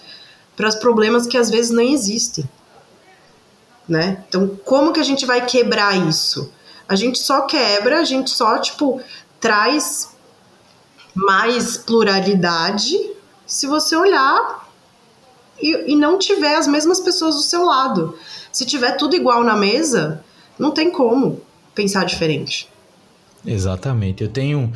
[0.56, 2.44] para os problemas que às vezes nem existem.
[3.88, 4.24] Né?
[4.28, 6.52] Então, como que a gente vai quebrar isso?
[6.88, 9.00] A gente só quebra, a gente só, tipo,
[9.38, 10.08] traz
[11.14, 12.98] mais pluralidade
[13.46, 14.68] se você olhar
[15.62, 18.18] e, e não tiver as mesmas pessoas do seu lado.
[18.50, 20.24] Se tiver tudo igual na mesa,
[20.58, 21.40] não tem como
[21.76, 22.68] pensar diferente.
[23.48, 24.22] Exatamente.
[24.22, 24.72] Eu tenho,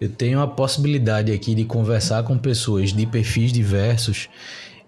[0.00, 4.28] eu tenho a possibilidade aqui de conversar com pessoas de perfis diversos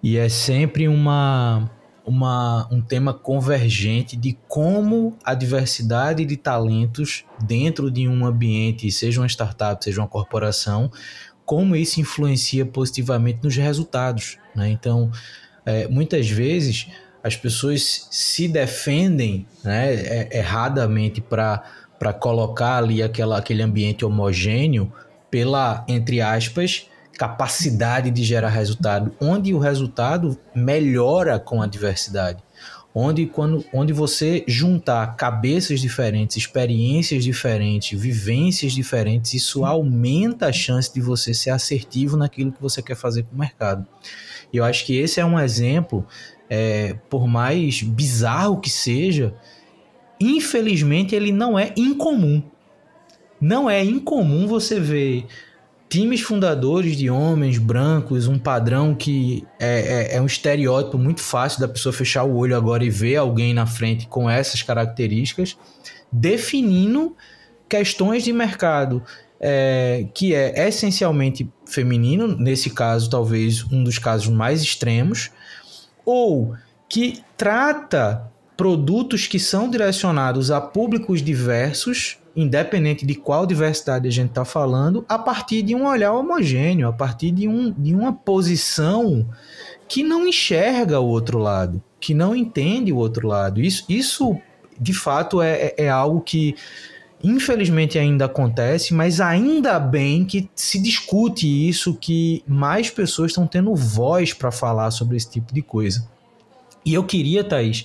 [0.03, 1.70] e é sempre uma,
[2.05, 9.20] uma, um tema convergente de como a diversidade de talentos dentro de um ambiente, seja
[9.20, 10.90] uma startup, seja uma corporação,
[11.44, 14.37] como isso influencia positivamente nos resultados.
[14.55, 14.68] Né?
[14.70, 15.11] Então,
[15.64, 16.88] é, muitas vezes
[17.22, 21.62] as pessoas se defendem né, é, erradamente para
[21.98, 24.92] para colocar ali aquela, aquele ambiente homogêneo
[25.30, 26.87] pela, entre aspas,
[27.18, 32.42] capacidade de gerar resultado, onde o resultado melhora com a diversidade.
[32.94, 40.92] Onde, quando, onde você juntar cabeças diferentes, experiências diferentes, vivências diferentes, isso aumenta a chance
[40.92, 43.87] de você ser assertivo naquilo que você quer fazer com o mercado.
[44.52, 46.06] E eu acho que esse é um exemplo,
[46.48, 49.34] é, por mais bizarro que seja,
[50.20, 52.42] infelizmente ele não é incomum.
[53.40, 55.26] Não é incomum você ver
[55.88, 61.61] times fundadores de homens brancos, um padrão que é, é, é, um estereótipo muito fácil
[61.61, 65.57] da pessoa fechar o olho agora e ver alguém na frente com essas características,
[66.12, 67.16] definindo
[67.68, 69.02] questões de mercado
[69.40, 75.31] é, que é essencialmente feminino, nesse caso, talvez um dos casos mais extremos,
[76.04, 76.54] ou
[76.88, 84.28] que trata produtos que são direcionados a públicos diversos independente de qual diversidade a gente
[84.28, 89.28] está falando, a partir de um olhar homogêneo, a partir de, um, de uma posição
[89.88, 93.60] que não enxerga o outro lado, que não entende o outro lado.
[93.60, 94.38] Isso, isso
[94.80, 96.54] de fato, é, é, é algo que
[97.24, 103.74] infelizmente ainda acontece, mas ainda bem que se discute isso, que mais pessoas estão tendo
[103.74, 106.08] voz para falar sobre esse tipo de coisa.
[106.84, 107.84] E eu queria, Thaís,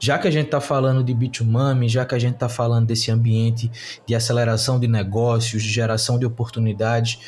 [0.00, 3.10] já que a gente está falando de Bitumami, já que a gente está falando desse
[3.10, 3.70] ambiente
[4.06, 7.18] de aceleração de negócios, de geração de oportunidades,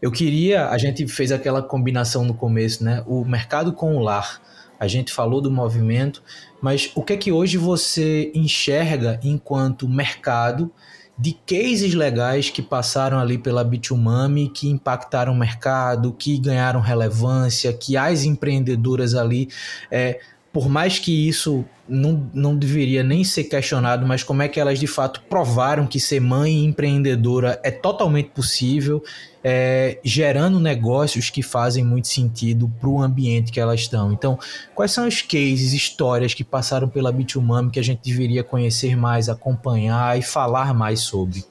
[0.00, 3.02] eu queria, a gente fez aquela combinação no começo, né?
[3.06, 4.40] O mercado com o lar.
[4.78, 6.22] A gente falou do movimento,
[6.60, 10.70] mas o que é que hoje você enxerga enquanto mercado
[11.18, 17.72] de cases legais que passaram ali pela Bitumami, que impactaram o mercado, que ganharam relevância,
[17.72, 19.48] que as empreendedoras ali
[19.90, 20.20] é,
[20.52, 24.78] por mais que isso não, não deveria nem ser questionado, mas como é que elas
[24.78, 29.02] de fato provaram que ser mãe empreendedora é totalmente possível,
[29.42, 34.12] é, gerando negócios que fazem muito sentido para o ambiente que elas estão.
[34.12, 34.38] Então,
[34.74, 39.28] quais são os cases, histórias que passaram pela Bitumami que a gente deveria conhecer mais,
[39.28, 41.44] acompanhar e falar mais sobre?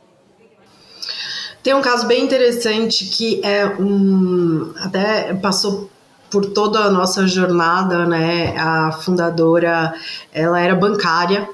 [1.64, 5.90] Tem um caso bem interessante que é um até passou
[6.30, 8.58] por toda a nossa jornada, né?
[8.58, 9.94] A fundadora,
[10.32, 11.48] ela era bancária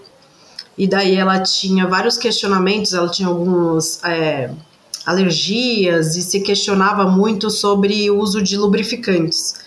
[0.78, 4.50] e daí ela tinha vários questionamentos, ela tinha algumas é,
[5.06, 9.62] alergias e se questionava muito sobre o uso de lubrificantes.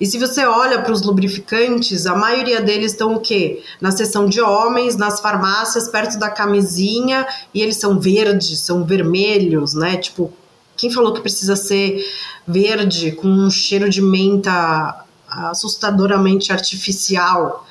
[0.00, 3.62] E se você olha para os lubrificantes, a maioria deles estão o quê?
[3.80, 9.74] Na seção de homens, nas farmácias, perto da camisinha, e eles são verdes, são vermelhos,
[9.74, 9.96] né?
[9.96, 10.32] Tipo,
[10.80, 12.02] quem falou que precisa ser
[12.48, 17.66] verde com um cheiro de menta assustadoramente artificial?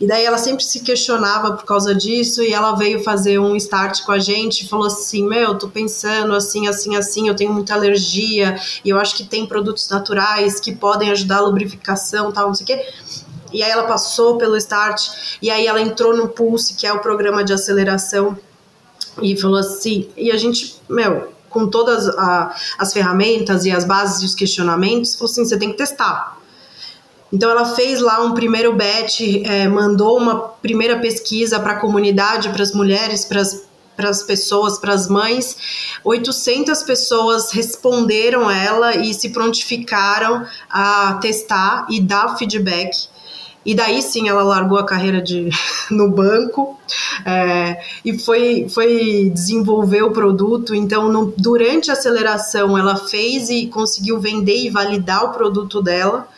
[0.00, 4.02] E daí ela sempre se questionava por causa disso e ela veio fazer um start
[4.02, 7.74] com a gente e falou assim: Meu, tô pensando assim, assim, assim, eu tenho muita
[7.74, 12.54] alergia e eu acho que tem produtos naturais que podem ajudar a lubrificação, tal, não
[12.54, 12.86] sei o quê.
[13.52, 17.00] E aí ela passou pelo start e aí ela entrou no Pulse, que é o
[17.00, 18.36] programa de aceleração,
[19.20, 24.20] e falou assim: E a gente, meu, com todas a, as ferramentas e as bases
[24.20, 26.36] e os questionamentos, falou assim: você tem que testar.
[27.32, 32.50] Então ela fez lá um primeiro batch, é, mandou uma primeira pesquisa para a comunidade,
[32.50, 35.56] para as mulheres, para as pessoas, para as mães.
[36.04, 43.08] 800 pessoas responderam ela e se prontificaram a testar e dar feedback.
[43.64, 45.48] E daí sim ela largou a carreira de,
[45.90, 46.78] no banco
[47.24, 50.74] é, e foi, foi desenvolver o produto.
[50.74, 56.28] Então, no, durante a aceleração, ela fez e conseguiu vender e validar o produto dela.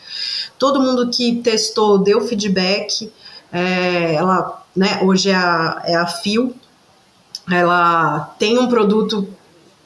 [0.57, 3.11] Todo mundo que testou deu feedback.
[3.51, 6.55] É, ela, né, hoje é a, é a Fio.
[7.49, 9.27] Ela tem um produto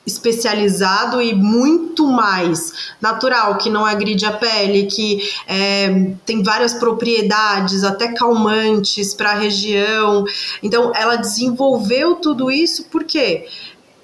[0.05, 7.83] especializado e muito mais natural, que não agride a pele, que é, tem várias propriedades,
[7.83, 10.25] até calmantes para a região.
[10.63, 13.47] Então, ela desenvolveu tudo isso porque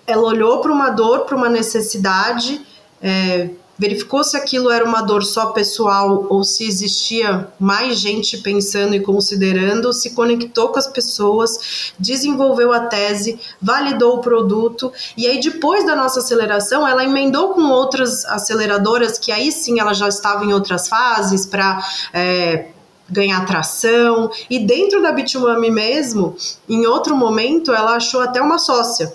[0.05, 2.62] ela olhou para uma dor, para uma necessidade.
[3.01, 8.95] É, verificou se aquilo era uma dor só pessoal ou se existia mais gente pensando
[8.95, 15.39] e considerando, se conectou com as pessoas, desenvolveu a tese, validou o produto e aí
[15.39, 20.43] depois da nossa aceleração ela emendou com outras aceleradoras que aí sim ela já estava
[20.43, 22.67] em outras fases para é,
[23.09, 26.36] ganhar tração e dentro da Bitumami mesmo,
[26.67, 29.13] em outro momento ela achou até uma sócia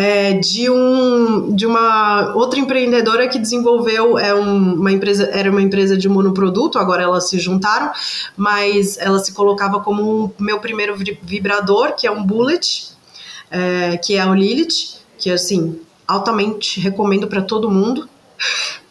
[0.00, 5.60] é, de, um, de uma outra empreendedora que desenvolveu é um, uma empresa, era uma
[5.60, 7.90] empresa de monoproduto, agora elas se juntaram,
[8.36, 12.92] mas ela se colocava como meu primeiro vibrador, que é um bullet,
[13.50, 18.08] é, que é o Lilith, que assim, altamente recomendo para todo mundo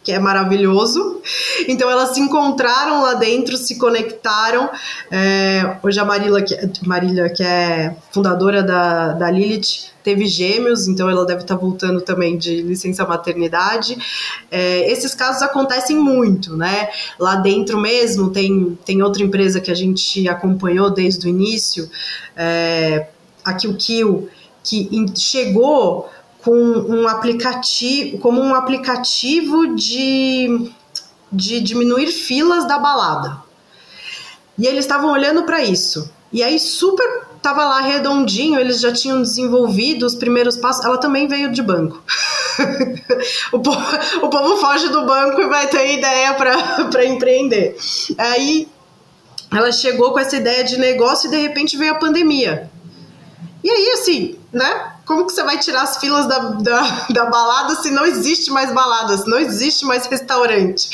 [0.08, 1.22] que é maravilhoso.
[1.68, 4.70] Então elas se encontraram lá dentro, se conectaram.
[5.12, 11.10] É, hoje a Marília, que, Marília, que é fundadora da, da Lilith, teve gêmeos, então
[11.10, 13.98] ela deve estar voltando também de licença maternidade.
[14.50, 16.88] É, esses casos acontecem muito, né?
[17.20, 21.90] Lá dentro mesmo tem, tem outra empresa que a gente acompanhou desde o início,
[22.34, 23.08] é,
[23.44, 24.30] a Kill Kill,
[24.64, 26.10] que chegou
[26.48, 30.72] com um aplicativo, como um aplicativo de,
[31.30, 33.44] de diminuir filas da balada.
[34.58, 36.10] E eles estavam olhando para isso.
[36.32, 40.86] E aí super tava lá redondinho, eles já tinham desenvolvido os primeiros passos.
[40.86, 42.02] Ela também veio de banco.
[43.52, 43.86] o, povo,
[44.22, 47.76] o povo foge do banco e vai ter ideia para empreender.
[48.18, 48.70] Aí
[49.52, 52.72] ela chegou com essa ideia de negócio e de repente veio a pandemia.
[53.64, 54.94] E aí, assim, né?
[55.06, 58.72] Como que você vai tirar as filas da, da, da balada se não existe mais
[58.74, 60.90] balada, se não existe mais restaurante?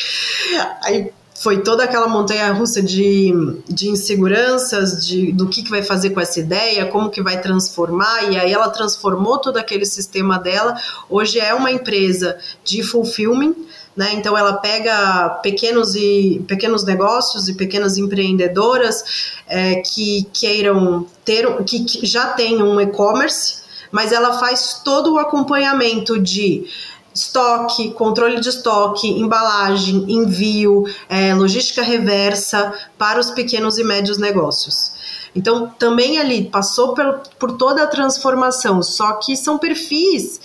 [0.82, 3.34] Aí foi toda aquela montanha russa de,
[3.68, 8.32] de inseguranças, de, do que, que vai fazer com essa ideia, como que vai transformar,
[8.32, 10.76] e aí ela transformou todo aquele sistema dela.
[11.10, 13.56] Hoje é uma empresa de fulfillment,
[13.96, 14.14] né?
[14.14, 21.84] Então ela pega pequenos e pequenos negócios e pequenas empreendedoras é, que queiram ter, que,
[21.84, 23.64] que já têm um e-commerce
[23.94, 26.66] mas ela faz todo o acompanhamento de
[27.14, 34.94] estoque, controle de estoque, embalagem, envio, é, logística reversa para os pequenos e médios negócios.
[35.36, 40.42] Então, também ali passou por, por toda a transformação, só que são perfis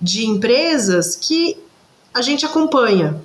[0.00, 1.56] de empresas que
[2.12, 3.20] a gente acompanha,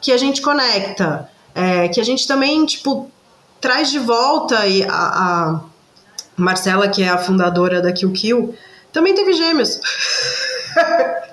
[0.00, 3.10] que a gente conecta, é, que a gente também, tipo,
[3.60, 5.60] traz de volta e a, a
[6.36, 8.54] Marcela, que é a fundadora da Kill,
[8.92, 9.80] também teve gêmeos.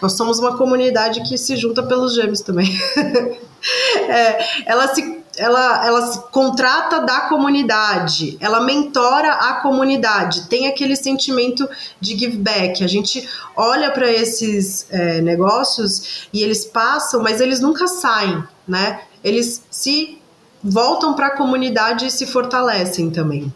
[0.00, 2.68] Nós somos uma comunidade que se junta pelos gêmeos também.
[4.08, 10.94] é, ela se ela, ela se contrata da comunidade, ela mentora a comunidade, tem aquele
[10.94, 11.68] sentimento
[12.00, 12.84] de give back.
[12.84, 19.00] A gente olha para esses é, negócios e eles passam, mas eles nunca saem, né?
[19.22, 20.18] Eles se
[20.62, 23.52] voltam para a comunidade e se fortalecem também.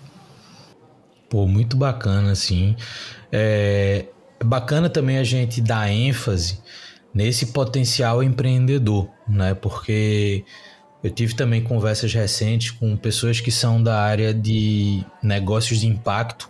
[1.29, 2.75] Pô, muito bacana, assim.
[3.31, 4.07] É,
[4.41, 6.59] é bacana também a gente dar ênfase
[7.13, 9.55] nesse potencial empreendedor, né?
[9.55, 10.45] Porque
[11.03, 16.49] eu tive também conversas recentes com pessoas que são da área de negócios de impacto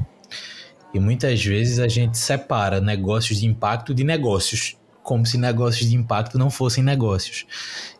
[0.93, 4.77] e muitas vezes a gente separa negócios de impacto de negócios
[5.09, 7.47] como se negócios de impacto não fossem negócios.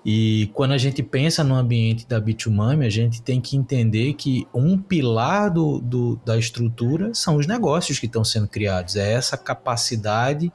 [0.05, 4.47] E quando a gente pensa no ambiente da Bitumami, a gente tem que entender que
[4.53, 8.95] um pilar do, do, da estrutura são os negócios que estão sendo criados.
[8.95, 10.53] É essa capacidade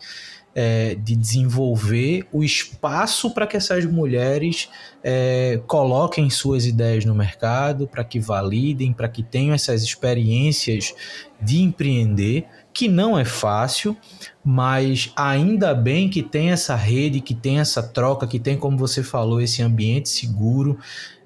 [0.54, 4.70] é, de desenvolver o espaço para que essas mulheres
[5.04, 10.94] é, coloquem suas ideias no mercado, para que validem, para que tenham essas experiências
[11.42, 13.96] de empreender que não é fácil,
[14.44, 19.04] mas ainda bem que tem essa rede, que tem essa troca, que tem, como você
[19.04, 20.78] falou, esse ambiente seguro.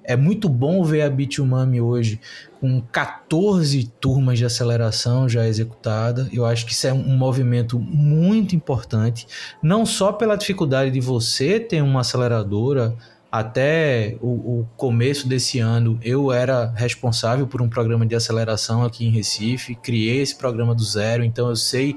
[0.04, 2.20] É muito bom ver a Bitumami hoje
[2.60, 6.28] com 14 turmas de aceleração já executada.
[6.32, 9.26] Eu acho que isso é um movimento muito importante,
[9.62, 12.96] não só pela dificuldade de você ter uma aceleradora
[13.30, 14.28] até o,
[14.60, 19.74] o, começo desse ano, eu era responsável por um programa de aceleração aqui em Recife,
[19.74, 21.96] criei esse programa do zero, então eu sei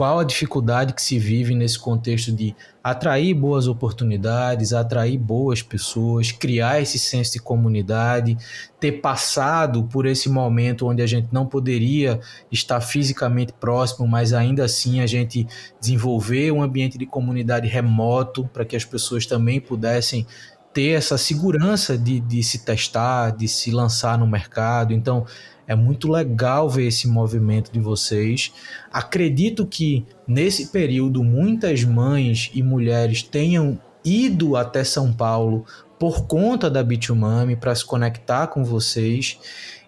[0.00, 6.32] qual a dificuldade que se vive nesse contexto de atrair boas oportunidades, atrair boas pessoas,
[6.32, 8.34] criar esse senso de comunidade,
[8.80, 12.18] ter passado por esse momento onde a gente não poderia
[12.50, 15.46] estar fisicamente próximo, mas ainda assim a gente
[15.78, 20.26] desenvolver um ambiente de comunidade remoto para que as pessoas também pudessem
[20.72, 24.92] ter essa segurança de, de se testar, de se lançar no mercado.
[24.92, 25.26] Então,
[25.66, 28.52] é muito legal ver esse movimento de vocês.
[28.92, 35.64] Acredito que nesse período muitas mães e mulheres tenham ido até São Paulo
[35.98, 39.38] por conta da Bitumami para se conectar com vocês.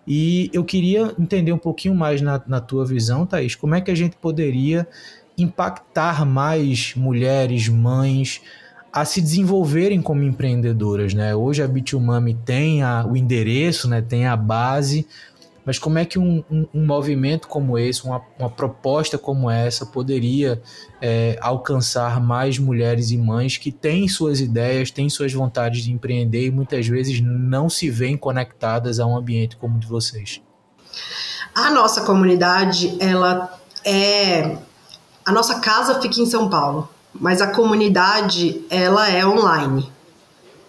[0.06, 3.90] E eu queria entender um pouquinho mais na, na tua visão, Thaís, como é que
[3.90, 4.86] a gente poderia
[5.38, 8.40] impactar mais mulheres, mães,
[8.92, 11.34] a se desenvolverem como empreendedoras, né?
[11.34, 14.02] Hoje a Bitumami tem a, o endereço, né?
[14.02, 15.06] Tem a base,
[15.64, 19.86] mas como é que um, um, um movimento como esse, uma, uma, proposta como essa,
[19.86, 20.60] poderia
[21.00, 26.46] é, alcançar mais mulheres e mães que têm suas ideias, têm suas vontades de empreender
[26.46, 30.42] e muitas vezes não se veem conectadas a um ambiente como o de vocês?
[31.54, 34.58] A nossa comunidade, ela é
[35.24, 39.90] a nossa casa fica em São Paulo, mas a comunidade ela é online.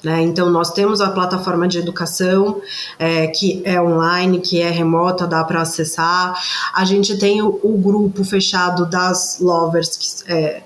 [0.04, 0.22] Né?
[0.22, 2.62] Então, nós temos a plataforma de educação,
[3.00, 6.38] é, que é online, que é remota, dá para acessar.
[6.76, 10.62] A gente tem o, o, grupo fechado das lovers, que é,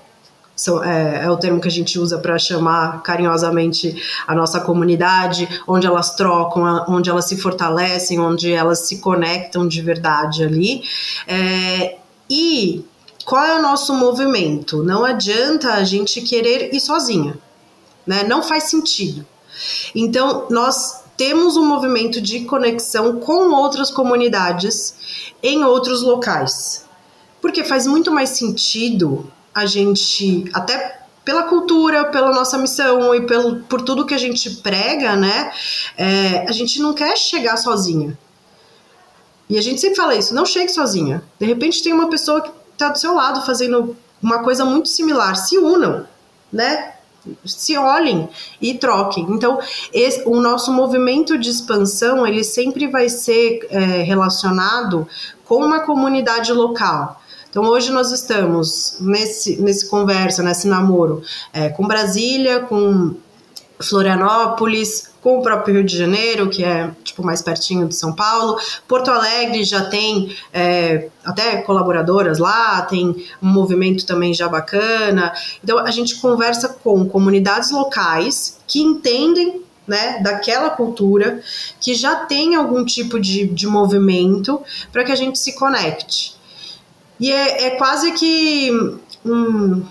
[0.56, 5.48] são, é, é, o termo que a gente usa para chamar carinhosamente a nossa comunidade,
[5.68, 10.82] onde elas trocam, onde elas se fortalecem, onde elas se conectam de verdade ali.
[11.28, 11.96] É,
[12.28, 12.84] e
[13.28, 14.82] qual é o nosso movimento?
[14.82, 17.38] Não adianta a gente querer ir sozinha
[18.08, 18.24] né?
[18.24, 19.24] Não faz sentido.
[19.94, 24.94] Então, nós temos um movimento de conexão com outras comunidades
[25.42, 26.86] em outros locais.
[27.42, 33.60] Porque faz muito mais sentido a gente, até pela cultura, pela nossa missão e pelo,
[33.64, 35.52] por tudo que a gente prega, né?
[35.96, 38.18] É, a gente não quer chegar sozinha.
[39.50, 41.22] E a gente sempre fala isso, não chegue sozinha.
[41.38, 45.34] De repente tem uma pessoa que está do seu lado fazendo uma coisa muito similar.
[45.36, 46.06] Se unam,
[46.52, 46.94] né?
[47.44, 48.28] se olhem
[48.60, 49.26] e troquem.
[49.30, 49.58] Então,
[49.92, 55.06] esse, o nosso movimento de expansão ele sempre vai ser é, relacionado
[55.44, 57.20] com uma comunidade local.
[57.50, 61.22] Então, hoje nós estamos nesse, nesse conversa, nesse namoro
[61.52, 63.14] é, com Brasília, com
[63.80, 68.58] Florianópolis, com o próprio Rio de Janeiro, que é tipo mais pertinho de São Paulo.
[68.86, 75.32] Porto Alegre já tem é, até colaboradoras lá, tem um movimento também já bacana.
[75.62, 81.40] Então a gente conversa com comunidades locais que entendem né, daquela cultura,
[81.80, 84.60] que já tem algum tipo de, de movimento
[84.92, 86.36] para que a gente se conecte.
[87.18, 88.70] E é, é quase que
[89.24, 89.82] um,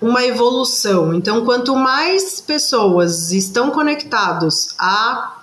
[0.00, 1.12] uma evolução.
[1.14, 5.36] Então, quanto mais pessoas estão conectados a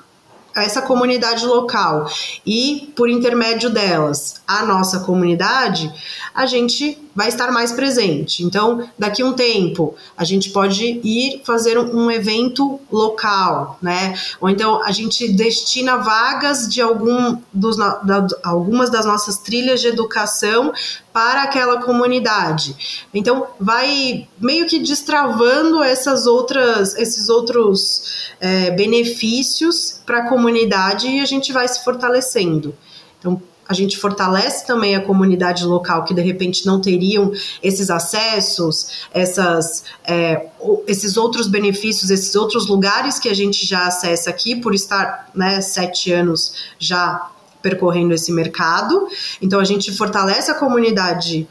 [0.55, 2.09] essa comunidade local
[2.45, 5.93] e, por intermédio delas, a nossa comunidade,
[6.37, 8.43] a gente vai estar mais presente.
[8.43, 14.13] Então, daqui um tempo, a gente pode ir fazer um evento local, né?
[14.39, 19.87] Ou então a gente destina vagas de algum dos, da, algumas das nossas trilhas de
[19.87, 20.71] educação
[21.11, 23.07] para aquela comunidade.
[23.11, 31.19] Então, vai meio que destravando essas outras, esses outros é, benefícios para a comunidade e
[31.19, 32.75] a gente vai se fortalecendo.
[33.17, 39.07] Então, a gente fortalece também a comunidade local que de repente não teriam esses acessos,
[39.13, 40.47] essas, é,
[40.87, 45.59] esses outros benefícios, esses outros lugares que a gente já acessa aqui por estar né,
[45.61, 47.29] sete anos já
[47.61, 49.07] percorrendo esse mercado.
[49.41, 51.47] Então a gente fortalece a comunidade,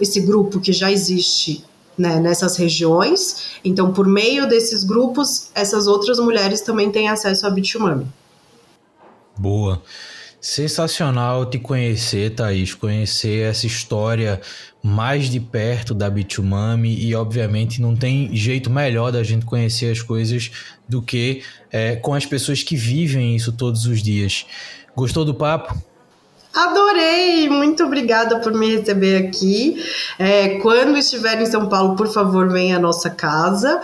[0.00, 1.64] esse grupo que já existe
[1.98, 3.58] né, nessas regiões.
[3.64, 8.06] Então, por meio desses grupos, essas outras mulheres também têm acesso a Bitumami.
[9.36, 9.82] Boa.
[10.40, 14.40] Sensacional te conhecer, Thaís, conhecer essa história
[14.80, 20.00] mais de perto da Bitumami e, obviamente, não tem jeito melhor da gente conhecer as
[20.00, 20.50] coisas
[20.88, 24.46] do que é, com as pessoas que vivem isso todos os dias.
[24.94, 25.76] Gostou do papo?
[26.58, 27.48] Adorei!
[27.48, 29.80] Muito obrigada por me receber aqui.
[30.18, 33.80] É, quando estiver em São Paulo, por favor, venha à nossa casa.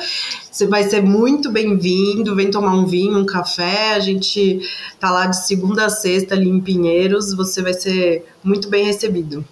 [0.51, 2.35] Você vai ser muito bem-vindo.
[2.35, 3.95] Vem tomar um vinho, um café.
[3.95, 4.61] A gente
[4.99, 7.33] tá lá de segunda a sexta ali em Pinheiros.
[7.33, 9.45] Você vai ser muito bem recebido.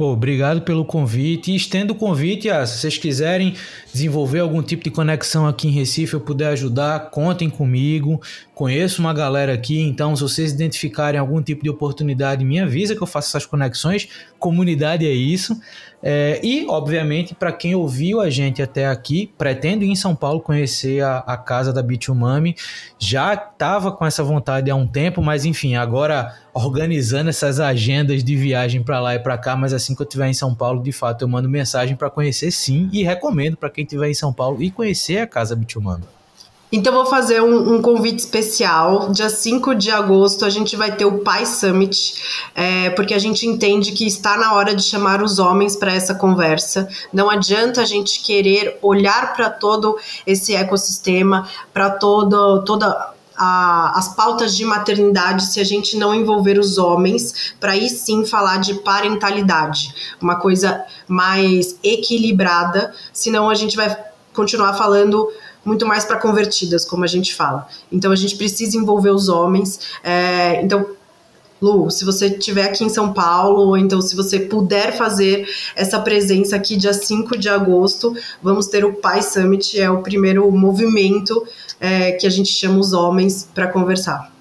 [0.00, 1.52] Pô, obrigado pelo convite.
[1.52, 3.54] E estendo o convite, ah, se vocês quiserem
[3.92, 8.18] desenvolver algum tipo de conexão aqui em Recife, eu puder ajudar, contem comigo.
[8.54, 13.02] Conheço uma galera aqui, então se vocês identificarem algum tipo de oportunidade, me avisa que
[13.02, 14.08] eu faço essas conexões.
[14.38, 15.60] Comunidade é isso.
[16.02, 20.40] É, e, obviamente, para quem ouviu a gente até aqui, pretendo ir em São Paulo
[20.40, 22.56] conhecer a, a casa da Bitumami.
[22.98, 28.34] Já estava com essa vontade há um tempo, mas enfim, agora organizando essas agendas de
[28.34, 30.92] viagem para lá e para cá, mas assim que eu estiver em São Paulo, de
[30.92, 34.62] fato, eu mando mensagem para conhecer sim e recomendo para quem estiver em São Paulo
[34.62, 36.04] e conhecer a casa Bitumami.
[36.72, 39.10] Então, vou fazer um, um, convite especial.
[39.10, 42.14] Dia 5 de agosto, a gente vai ter o Pai Summit,
[42.54, 46.14] é, porque a gente entende que está na hora de chamar os homens para essa
[46.14, 46.88] conversa.
[47.12, 54.54] Não adianta a gente querer olhar para todo esse ecossistema, para todo, toda as pautas
[54.54, 59.94] de maternidade se a gente não envolver os homens, para aí sim falar de parentalidade,
[60.20, 63.96] uma coisa mais equilibrada, senão a gente vai
[64.34, 65.26] continuar falando
[65.64, 67.66] muito mais para convertidas, como a gente fala.
[67.90, 69.80] Então a gente precisa envolver os homens.
[70.02, 70.86] É, então,
[71.60, 75.46] Lu, se você estiver aqui em São Paulo, ou então se você puder fazer
[75.76, 80.50] essa presença aqui dia 5 de agosto, vamos ter o Pai Summit, é o primeiro
[80.50, 81.46] movimento
[81.78, 84.32] é, que a gente chama os homens para conversar.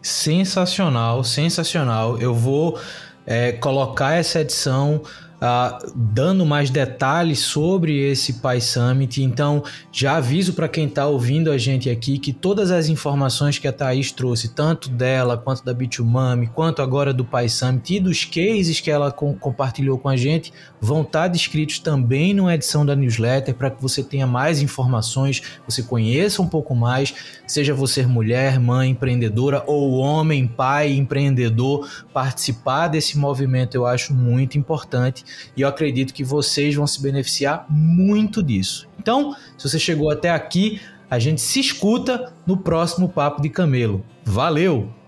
[0.00, 2.18] Sensacional, sensacional.
[2.18, 2.78] Eu vou
[3.26, 5.00] é, colocar essa edição
[5.44, 9.22] uh, dando mais detalhes sobre esse Pai Summit.
[9.22, 13.68] Então, já aviso para quem está ouvindo a gente aqui que todas as informações que
[13.68, 18.24] a Thaís trouxe, tanto dela quanto da Bitumami, quanto agora do Pai Summit e dos
[18.24, 22.86] cases que ela com, compartilhou com a gente, vão estar tá descritos também numa edição
[22.86, 27.14] da newsletter para que você tenha mais informações, você conheça um pouco mais,
[27.46, 34.56] seja você mulher, mãe, empreendedora ou homem, pai, empreendedor, participar desse movimento eu acho muito
[34.56, 35.24] importante
[35.56, 38.88] e eu acredito que vocês vão se beneficiar muito disso.
[38.98, 40.80] Então, se você chegou até aqui,
[41.10, 44.04] a gente se escuta no próximo Papo de Camelo.
[44.24, 45.03] Valeu!